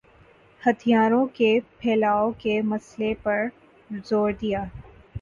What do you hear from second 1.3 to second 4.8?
کے پھیلاؤ کے مسئلے پر زور دیا